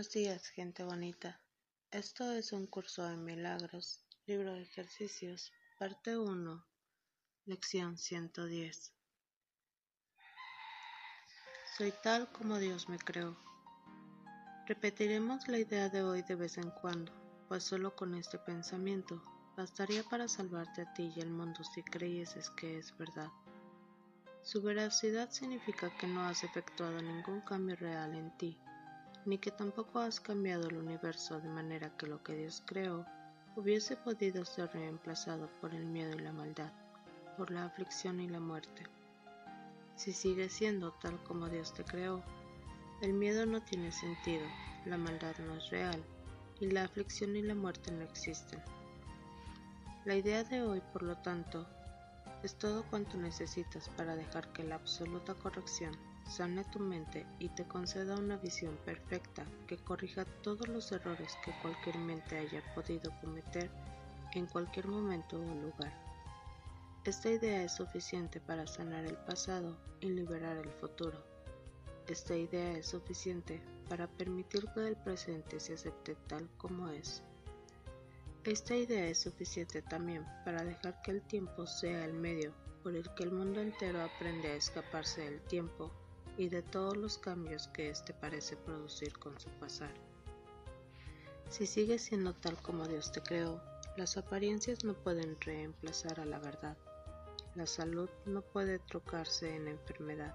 [0.00, 1.38] Buenos días, gente bonita.
[1.90, 6.66] Esto es un curso de milagros, libro de ejercicios, parte 1,
[7.44, 8.94] lección 110.
[11.76, 13.36] Soy tal como Dios me creó.
[14.66, 17.12] Repetiremos la idea de hoy de vez en cuando,
[17.46, 19.22] pues solo con este pensamiento
[19.54, 23.28] bastaría para salvarte a ti y al mundo si creyeses que es verdad.
[24.44, 28.58] Su veracidad significa que no has efectuado ningún cambio real en ti
[29.26, 33.04] ni que tampoco has cambiado el universo de manera que lo que Dios creó
[33.56, 36.72] hubiese podido ser reemplazado por el miedo y la maldad,
[37.36, 38.84] por la aflicción y la muerte.
[39.96, 42.22] Si sigues siendo tal como Dios te creó,
[43.02, 44.46] el miedo no tiene sentido,
[44.86, 46.02] la maldad no es real
[46.60, 48.60] y la aflicción y la muerte no existen.
[50.04, 51.66] La idea de hoy, por lo tanto,
[52.42, 55.94] es todo cuanto necesitas para dejar que la absoluta corrección
[56.28, 61.52] sane tu mente y te conceda una visión perfecta que corrija todos los errores que
[61.60, 63.70] cualquier mente haya podido cometer
[64.34, 65.92] en cualquier momento o lugar.
[67.04, 71.24] Esta idea es suficiente para sanar el pasado y liberar el futuro.
[72.06, 77.22] Esta idea es suficiente para permitir que el presente se acepte tal como es.
[78.44, 83.12] Esta idea es suficiente también para dejar que el tiempo sea el medio por el
[83.14, 85.90] que el mundo entero aprende a escaparse del tiempo
[86.40, 89.92] y de todos los cambios que éste parece producir con su pasar.
[91.50, 93.60] Si sigues siendo tal como Dios te creó,
[93.98, 96.78] las apariencias no pueden reemplazar a la verdad.
[97.54, 100.34] La salud no puede trocarse en enfermedad.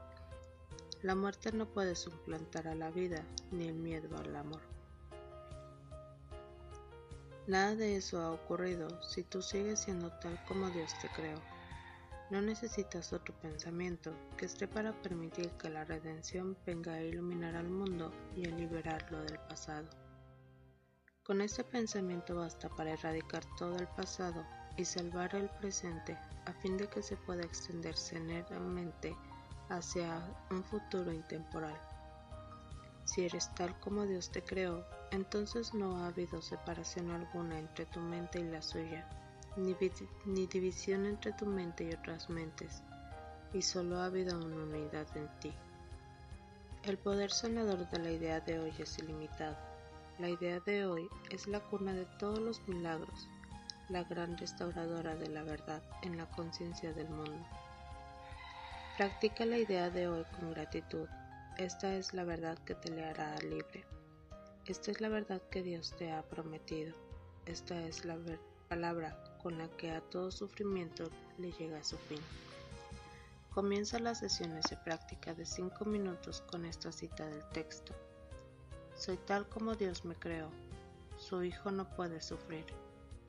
[1.02, 4.62] La muerte no puede suplantar a la vida ni el miedo al amor.
[7.48, 11.55] Nada de eso ha ocurrido si tú sigues siendo tal como Dios te creó.
[12.32, 17.70] No necesitas otro pensamiento que esté para permitir que la redención venga a iluminar al
[17.70, 19.88] mundo y a liberarlo del pasado.
[21.24, 24.44] Con este pensamiento basta para erradicar todo el pasado
[24.76, 29.16] y salvar el presente a fin de que se pueda extender serenamente
[29.70, 31.80] hacia un futuro intemporal.
[33.04, 38.00] Si eres tal como Dios te creó, entonces no ha habido separación alguna entre tu
[38.00, 39.08] mente y la suya
[39.58, 42.84] ni, división entre tu mente y otras mentes,
[43.54, 45.54] y solo ha habido una unidad en ti.
[46.84, 49.58] El poder sanador de la idea de hoy es ilimitado.
[50.20, 53.28] La idea de hoy es la cuna de todos los milagros,
[53.90, 57.46] la gran restauradora de la verdad en la conciencia del mundo.
[58.98, 61.08] Practica la idea de hoy con gratitud.
[61.58, 63.86] Esta es la verdad que te le hará libre.
[64.66, 66.96] Esta es la verdad que Dios te ha prometido.
[67.46, 68.18] Esta es la
[68.70, 71.08] palabra con la que a todo sufrimiento
[71.38, 72.20] le llega a su fin.
[73.54, 77.94] Comienza las sesiones de práctica de 5 minutos con esta cita del texto.
[78.98, 80.50] Soy tal como Dios me creó.
[81.20, 82.66] Su hijo no puede sufrir,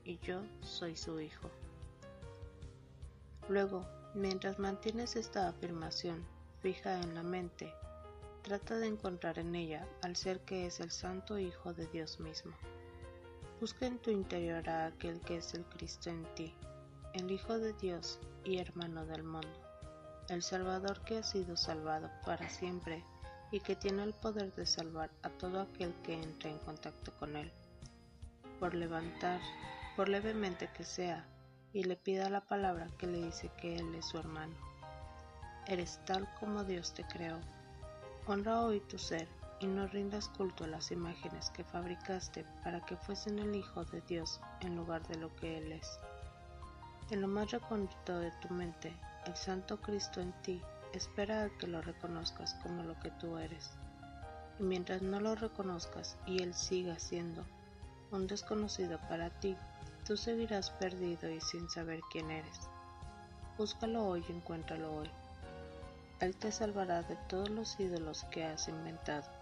[0.07, 1.51] y yo soy su hijo.
[3.51, 6.25] Luego, mientras mantienes esta afirmación
[6.63, 7.75] fija en la mente,
[8.41, 12.55] trata de encontrar en ella al ser que es el Santo Hijo de Dios mismo.
[13.59, 16.55] Busca en tu interior a aquel que es el Cristo en ti,
[17.15, 19.49] el Hijo de Dios y hermano del mundo,
[20.29, 23.03] el Salvador que ha sido salvado para siempre
[23.51, 27.35] y que tiene el poder de salvar a todo aquel que entre en contacto con
[27.35, 27.51] él.
[28.61, 29.41] Por levantar,
[29.97, 31.27] por levemente que sea,
[31.73, 34.55] y le pida la palabra que le dice que él es su hermano.
[35.67, 37.41] Eres tal como Dios te creó.
[38.27, 39.27] Honra hoy tu ser
[39.59, 44.03] y no rindas culto a las imágenes que fabricaste para que fuesen el Hijo de
[44.03, 45.99] Dios en lugar de lo que Él es.
[47.11, 48.93] En lo más recóndito de tu mente,
[49.25, 50.61] el Santo Cristo en ti
[50.93, 53.71] espera a que lo reconozcas como lo que tú eres.
[54.59, 57.45] Y mientras no lo reconozcas y Él siga siendo
[58.11, 59.57] un desconocido para ti,
[60.07, 62.61] tú seguirás perdido y sin saber quién eres.
[63.57, 65.11] Búscalo hoy y encuéntralo hoy.
[66.21, 69.36] Él te salvará de todos los ídolos que has inventado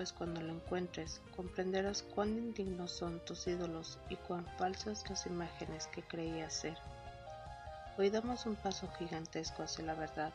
[0.00, 5.88] pues cuando lo encuentres comprenderás cuán indignos son tus ídolos y cuán falsas las imágenes
[5.88, 6.78] que creías ser.
[7.98, 10.32] Hoy damos un paso gigantesco hacia la verdad,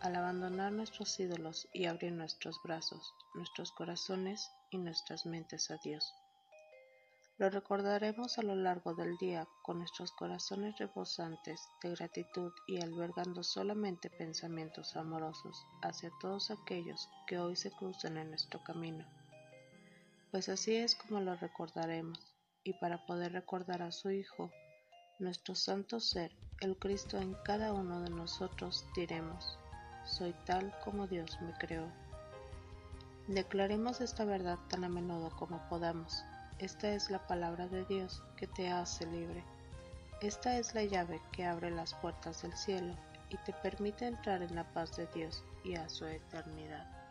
[0.00, 6.12] al abandonar nuestros ídolos y abrir nuestros brazos, nuestros corazones y nuestras mentes a Dios.
[7.38, 13.42] Lo recordaremos a lo largo del día con nuestros corazones rebosantes de gratitud y albergando
[13.42, 19.04] solamente pensamientos amorosos hacia todos aquellos que hoy se cruzan en nuestro camino.
[20.30, 22.18] Pues así es como lo recordaremos,
[22.64, 24.50] y para poder recordar a su Hijo,
[25.18, 29.58] nuestro santo ser, el Cristo en cada uno de nosotros, diremos,
[30.06, 31.92] soy tal como Dios me creó.
[33.28, 36.24] Declaremos esta verdad tan a menudo como podamos.
[36.58, 39.44] Esta es la palabra de Dios que te hace libre.
[40.22, 42.94] Esta es la llave que abre las puertas del cielo
[43.28, 47.05] y te permite entrar en la paz de Dios y a su eternidad.